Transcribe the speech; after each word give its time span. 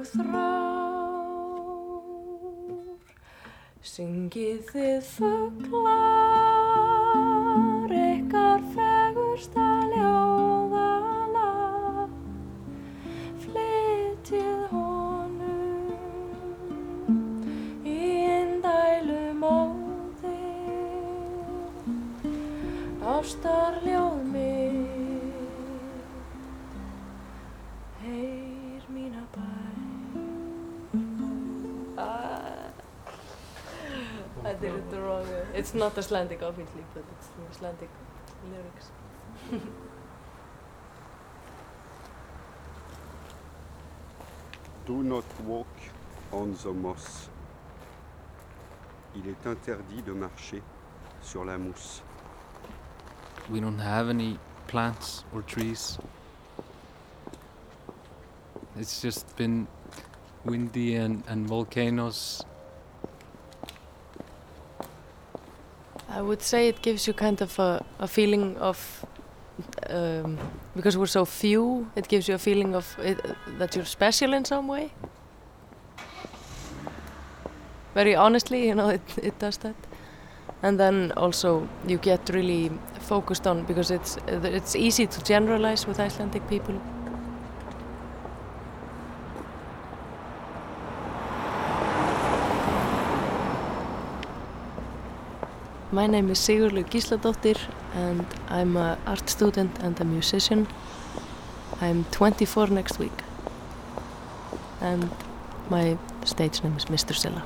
og 0.03 0.09
þrár. 0.11 1.63
Syngið 3.83 4.59
þið 4.71 5.03
fuglar 5.07 5.93
ykkar 7.95 8.61
fegursta 8.73 9.67
ljóðalag. 9.93 11.39
Flytið 13.45 14.61
honum 14.73 15.95
í 17.87 17.97
indælu 18.27 19.25
móði 19.39 20.35
Ástar 23.15 23.73
ljóð 23.87 24.32
It's 35.63 35.73
not 35.73 35.97
Icelandic 35.97 36.43
obviously 36.43 36.83
but 36.93 37.05
it's 37.13 37.27
the 37.27 37.43
Icelandic 37.49 37.89
lyrics 38.51 38.91
Do 44.85 45.01
not 45.03 45.23
walk 45.45 45.73
on 46.33 46.53
the 46.61 46.73
moss. 46.73 47.29
Il 49.15 49.29
est 49.29 49.47
interdit 49.47 50.01
de 50.01 50.11
marcher 50.11 50.61
sur 51.21 51.45
la 51.45 51.57
mousse. 51.57 52.01
We 53.49 53.61
don't 53.61 53.79
have 53.79 54.09
any 54.09 54.37
plants 54.67 55.23
or 55.33 55.41
trees. 55.43 55.97
It's 58.75 59.01
just 59.01 59.33
been 59.37 59.67
windy 60.43 60.95
and, 60.95 61.23
and 61.29 61.47
volcanoes. 61.47 62.43
I 66.15 66.21
would 66.21 66.43
say 66.43 66.67
it 66.67 66.81
gives 66.83 67.07
you 67.07 67.13
kind 67.13 67.41
of 67.41 67.57
a, 67.59 67.83
a 67.99 68.07
feeling 68.07 68.57
of 68.57 69.05
um, 69.89 70.37
because 70.75 70.97
we're 70.97 71.07
so 71.07 71.25
few 71.25 71.87
it 71.95 72.07
gives 72.07 72.27
you 72.27 72.35
a 72.35 72.39
feeling 72.39 72.75
of 72.75 72.95
it, 72.99 73.19
that 73.57 73.75
you're 73.75 73.85
special 73.85 74.33
in 74.33 74.45
some 74.45 74.67
way. 74.67 74.91
Very 77.95 78.15
honestly 78.15 78.67
you 78.67 78.75
know 78.75 78.89
it, 78.89 79.01
it 79.17 79.39
does 79.39 79.57
that. 79.57 79.75
And 80.61 80.79
then 80.79 81.11
also 81.17 81.67
you 81.87 81.97
get 81.97 82.29
really 82.29 82.71
focused 82.99 83.47
on 83.47 83.63
because 83.65 83.89
it's 83.91 84.17
it's 84.27 84.75
easy 84.75 85.07
to 85.07 85.23
generalize 85.23 85.87
with 85.87 85.99
Icelandic 85.99 86.47
people 86.47 86.75
My 95.93 96.07
name 96.07 96.31
is 96.31 96.39
Sigurlaug 96.39 96.89
Gísladóttir 96.89 97.57
and 97.93 98.25
I'm 98.49 98.77
an 98.77 98.97
art 99.05 99.29
student 99.29 99.77
and 99.83 100.01
a 100.01 100.03
musician. 100.03 100.67
I'm 101.81 102.05
24 102.05 102.67
next 102.69 102.97
week 102.97 103.23
and 104.81 105.07
my 105.69 105.95
stage 106.25 106.63
name 106.63 106.75
is 106.77 106.85
Mr. 106.85 107.13
Silla. 107.15 107.43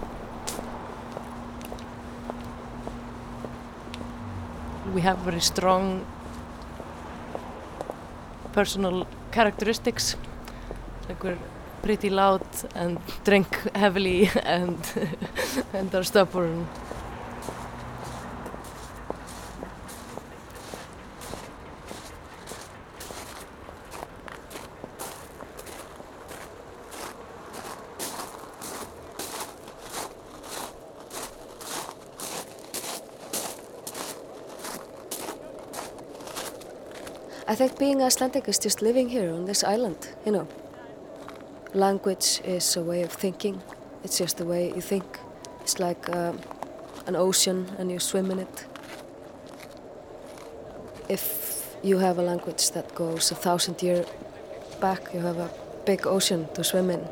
We 4.93 5.01
have 5.01 5.17
very 5.25 5.41
strong 5.41 6.05
personal 8.53 9.07
characteristics. 9.33 10.15
Like 11.09 11.21
we're 11.21 11.39
pretty 11.81 12.09
loud 12.09 12.47
and 12.75 12.97
drink 13.25 13.71
heavily 13.75 14.29
and, 14.43 14.77
and 15.73 15.93
are 15.93 16.03
stubborn. 16.05 16.65
I 37.49 37.55
think 37.55 37.79
being 37.79 38.01
Icelandic 38.03 38.49
is 38.49 38.59
just 38.59 38.81
living 38.81 39.07
here 39.07 39.31
on 39.31 39.45
this 39.45 39.63
island, 39.63 40.09
you 40.25 40.33
know. 40.33 40.49
Language 41.73 42.41
is 42.43 42.75
a 42.75 42.81
way 42.81 43.03
of 43.03 43.11
thinking. 43.13 43.61
It's 44.03 44.17
just 44.17 44.35
the 44.35 44.43
way 44.43 44.67
you 44.67 44.81
think. 44.81 45.05
It's 45.61 45.79
like 45.79 46.09
um, 46.13 46.41
an 47.05 47.15
ocean 47.15 47.67
and 47.77 47.89
you 47.89 47.99
swim 47.99 48.31
in 48.31 48.39
it. 48.39 48.65
If 51.07 51.73
you 51.81 51.99
have 51.99 52.17
a 52.17 52.21
language 52.21 52.71
that 52.71 52.93
goes 52.93 53.31
a 53.31 53.35
thousand 53.35 53.81
years 53.81 54.05
back, 54.81 55.13
you 55.13 55.21
have 55.21 55.37
a 55.37 55.49
big 55.85 56.05
ocean 56.05 56.49
to 56.53 56.65
swim 56.65 56.89
in. 56.89 57.07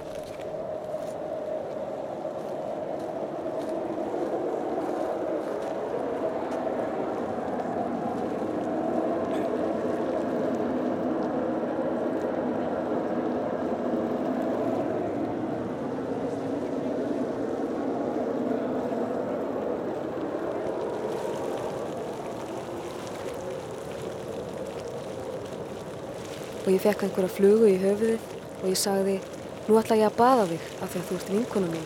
Og 26.66 26.72
ég 26.74 26.81
fekk 26.81 27.06
einhverja 27.06 27.30
flugu 27.30 27.68
í 27.70 27.78
höfuðið 27.81 28.31
og 28.62 28.66
ég 28.72 28.80
sagði 28.81 29.20
nú 29.68 29.78
ætla 29.78 30.00
ég 30.00 30.09
að 30.09 30.18
baða 30.18 30.48
þig 30.50 30.64
af 30.81 30.90
því 30.90 31.02
að 31.02 31.08
þú 31.09 31.18
ert 31.20 31.34
vinkona 31.36 31.70
mín. 31.74 31.86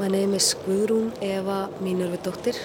My 0.00 0.08
name 0.08 0.38
is 0.40 0.54
Guðrún 0.64 1.10
Eva 1.20 1.66
Mínurvidóttir 1.84 2.56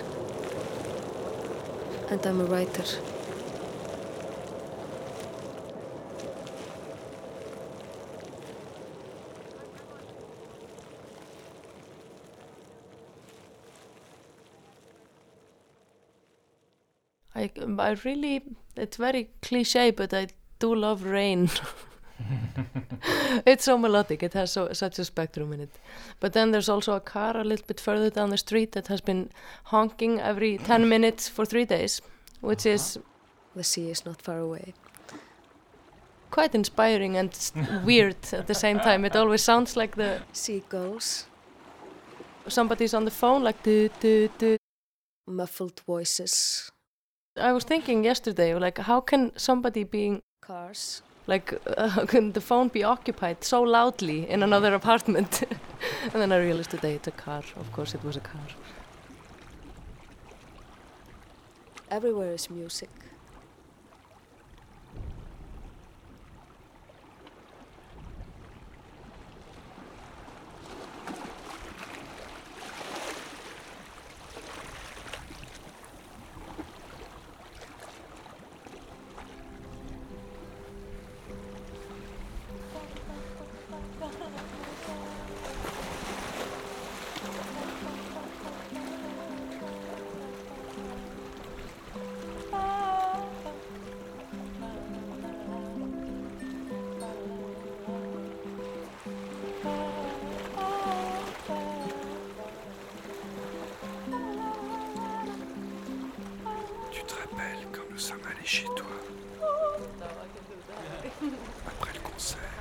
and 2.09 2.25
I'm 2.25 2.39
a 2.39 2.45
writer. 2.45 3.14
I, 17.45 17.51
I 17.79 17.95
really, 18.05 18.41
it's 18.75 18.97
very 18.97 19.29
cliche, 19.41 19.91
but 19.91 20.13
I 20.13 20.27
do 20.59 20.73
love 20.75 21.03
rain. 21.03 21.49
it's 23.45 23.65
so 23.65 23.77
melodic, 23.77 24.23
it 24.23 24.33
has 24.33 24.51
so, 24.51 24.71
such 24.73 24.99
a 24.99 25.05
spectrum 25.05 25.53
in 25.53 25.59
it. 25.61 25.69
But 26.19 26.33
then 26.33 26.51
there's 26.51 26.69
also 26.69 26.93
a 26.93 26.99
car 26.99 27.37
a 27.37 27.43
little 27.43 27.65
bit 27.67 27.79
further 27.79 28.09
down 28.09 28.29
the 28.29 28.37
street 28.37 28.71
that 28.71 28.87
has 28.87 29.01
been 29.01 29.29
honking 29.65 30.19
every 30.19 30.57
10 30.57 30.87
minutes 30.95 31.27
for 31.29 31.45
three 31.45 31.65
days, 31.65 32.01
which 32.41 32.65
is 32.65 32.97
The 33.55 33.63
sea 33.63 33.89
is 33.91 34.05
not 34.05 34.21
far 34.21 34.39
away. 34.39 34.73
quite 36.31 36.53
inspiring 36.57 37.15
and 37.17 37.29
s- 37.29 37.53
weird 37.85 38.17
at 38.33 38.47
the 38.47 38.53
same 38.53 38.79
time. 38.79 39.05
It 39.05 39.15
always 39.15 39.41
sounds 39.43 39.75
like 39.77 39.95
the 39.95 40.19
Seagulls, 40.33 41.25
somebody's 42.47 42.93
on 42.93 43.05
the 43.05 43.11
phone, 43.11 43.43
like 43.43 43.63
do, 43.63 43.89
do, 44.01 44.29
do. 44.37 44.57
muffled 45.27 45.81
voices, 45.87 46.71
I 47.37 47.51
was 47.51 47.65
thinking 47.65 48.05
yesterday, 48.05 48.55
like, 48.55 48.77
how 48.77 49.01
can 49.01 49.31
somebody 49.37 49.83
being 49.83 50.21
cars, 50.41 51.01
like, 51.27 51.59
uh, 51.67 51.89
how 51.95 52.05
can 52.05 52.31
the 52.31 52.39
phone 52.39 52.69
be 52.69 52.81
occupied 52.81 53.43
so 53.43 53.61
loudly 53.61 54.29
in 54.29 54.41
another 54.41 54.73
apartment? 54.73 55.43
and 56.03 56.13
then 56.13 56.31
I 56.31 56.37
realized 56.37 56.71
today 56.71 56.93
it's 56.95 57.09
a 57.09 57.11
car. 57.11 57.43
Of 57.57 57.71
course, 57.73 57.93
it 57.93 58.03
was 58.05 58.15
a 58.15 58.21
car. 58.21 58.47
Everywhere 61.91 62.31
is 62.31 62.49
music. 62.49 62.89
Après 111.65 111.93
le 111.93 112.01
concert. 112.09 112.55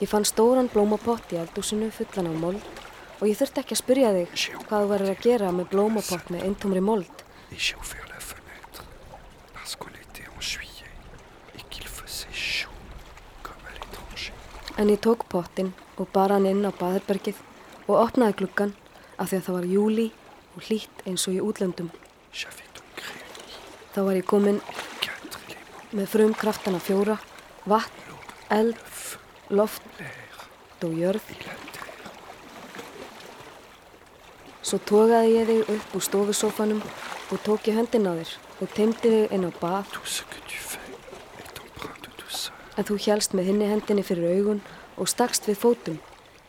Ég 0.00 0.08
fann 0.08 0.26
stóran 0.28 0.68
blómapott 0.72 1.32
í 1.32 1.40
eldúsinu 1.40 1.88
fullan 1.94 2.28
af 2.32 2.40
mold 2.42 2.64
og 3.16 3.28
ég 3.30 3.38
þurfti 3.38 3.62
ekki 3.62 3.76
að 3.76 3.80
spyrja 3.80 4.10
þig 4.16 4.28
hvað 4.68 4.82
þú 4.82 4.90
verður 4.92 5.12
að 5.14 5.22
gera 5.24 5.52
með 5.56 5.70
blómapott 5.72 6.32
með 6.34 6.44
eintómri 6.50 6.82
mold. 6.84 7.22
En 14.76 14.90
ég 14.92 15.00
tók 15.00 15.24
pottin 15.32 15.72
og 15.96 16.10
bar 16.12 16.34
hann 16.34 16.44
inn 16.44 16.66
á 16.68 16.70
baðherbergið 16.76 17.38
og 17.86 17.96
opnaði 17.96 18.42
gluggan 18.42 18.74
af 19.16 19.30
því 19.30 19.38
að 19.38 19.46
það 19.46 19.56
var 19.56 19.68
júli 19.72 20.10
og 20.52 20.66
hlýtt 20.66 21.06
eins 21.08 21.24
og 21.30 21.38
í 21.38 21.40
útlöndum. 21.40 21.88
Þá 23.96 24.02
var 24.04 24.16
ég 24.18 24.26
komin 24.28 24.58
með 25.96 26.10
frum 26.12 26.32
kraftana 26.36 26.76
fjóra, 26.84 27.14
vatn, 27.64 28.02
eld, 28.52 28.82
loft 29.56 29.86
og 30.84 30.98
jörð. 31.00 31.30
Svo 34.60 34.82
togaði 34.84 35.32
ég 35.38 35.48
þig 35.48 35.72
upp 35.78 35.96
úr 35.96 36.04
stofusófanum 36.10 36.84
og 36.84 37.40
tók 37.48 37.72
ég 37.72 37.80
höndin 37.80 38.04
á 38.04 38.12
þér 38.20 38.36
og 38.36 38.76
teimdi 38.76 39.14
þig 39.16 39.34
inn 39.38 39.48
á 39.48 39.50
bað 39.64 39.96
en 42.76 42.84
þú 42.84 43.00
hélst 43.00 43.32
með 43.32 43.52
hinni 43.54 43.72
hendinni 43.72 44.04
fyrir 44.04 44.36
augun 44.36 44.64
og 45.00 45.08
stakst 45.08 45.48
við 45.48 45.62
fótum. 45.64 46.00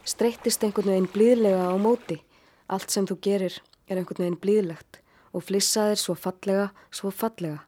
Streyttist 0.04 0.68
einhvern 0.68 0.92
veginn 0.98 1.12
blíðlega 1.16 1.72
á 1.72 1.76
móti. 1.80 2.20
Allt 2.68 2.92
sem 2.92 3.08
þú 3.08 3.22
gerir 3.24 3.62
er 3.88 4.02
einhvern 4.02 4.26
veginn 4.26 4.42
blíðlegt 4.44 5.00
og 5.38 5.46
flissaðir 5.46 6.02
svo 6.02 6.16
fallega, 6.18 6.72
svo 6.90 7.14
fallega. 7.14 7.62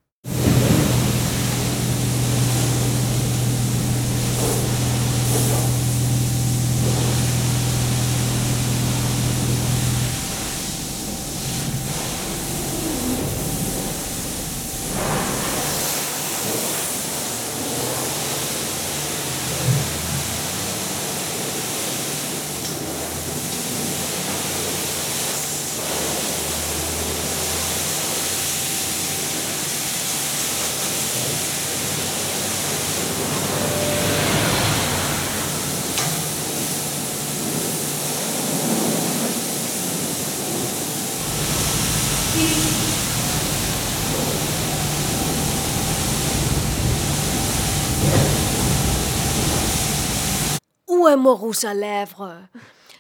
Où 51.00 51.07
est 51.07 51.16
mon 51.16 51.34
rouge 51.34 51.63
à 51.63 51.74
lèvres 51.74 52.42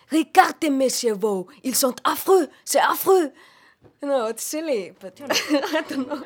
Regardez 0.09 0.69
mes 0.69 0.89
chevaux, 0.89 1.47
ils 1.65 1.75
sont 1.75 1.95
affreux, 2.05 2.47
c'est 2.63 2.79
affreux. 2.79 3.31
No, 4.01 4.27
it's 4.27 4.41
silly, 4.43 4.93
but 5.01 5.19
I 5.19 5.81
don't 5.89 6.07
know. 6.07 6.23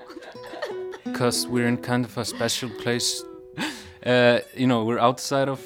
because 1.03 1.47
we're 1.47 1.67
in 1.67 1.77
kind 1.77 2.05
of 2.05 2.15
a 2.17 2.25
special 2.25 2.69
place. 2.69 3.23
Uh, 4.05 4.39
you 4.55 4.67
know, 4.67 4.85
we're 4.85 4.99
outside 4.99 5.49
of 5.49 5.59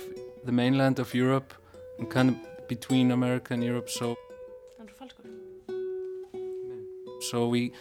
the 0.45 0.51
mainland 0.53 0.99
of 0.99 1.13
Europe, 1.13 1.53
and 1.99 2.09
kind 2.09 2.29
of 2.29 2.67
between 2.69 3.11
America 3.11 3.53
and 3.53 3.61
Europe. 3.61 3.89
So, 3.89 4.15
Hann 4.77 4.87
er 4.87 4.93
falskur. 4.93 5.25
so 7.19 7.49
we 7.49 7.73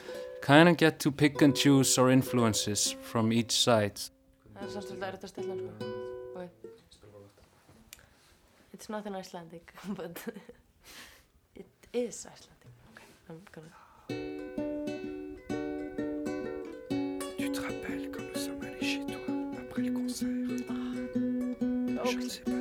kind 0.43 0.69
of 0.69 0.77
get 0.77 0.99
to 0.99 1.13
pick 1.13 1.41
and 1.43 1.55
choose 1.55 1.97
our 1.97 2.11
influences 2.11 2.97
from 3.03 3.33
each 3.33 3.53
side. 3.53 4.01
It's 8.77 8.91
not 8.91 9.07
an 9.07 9.15
Icelandic, 9.15 9.73
but 9.89 10.23
it 11.55 11.67
is 11.95 12.27
Icelandic. 12.27 12.75
Okay, 12.93 13.07
I'm 13.31 13.41
gonna... 13.51 13.73
Tu 17.39 17.51
te 17.53 17.61
rappelles 17.63 18.11
quand 18.11 18.23
nous 18.23 18.39
sommes 18.39 18.63
allés 18.63 18.85
chez 18.85 19.07
toi 19.07 19.35
après 19.59 19.81
le 19.81 19.93
concert? 19.93 20.29
Je 22.05 22.17
ne 22.19 22.29
sais 22.29 22.43
pas 22.43 22.56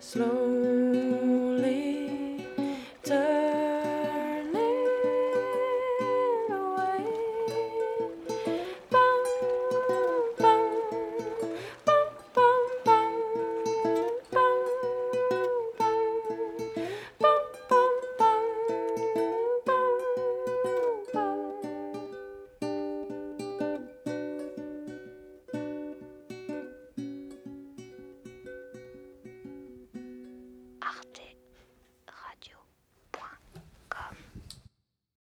slow. 0.00 1.29